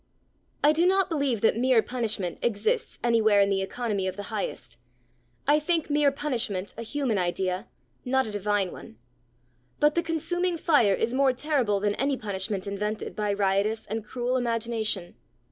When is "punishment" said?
1.83-2.39, 6.11-6.73, 12.17-12.65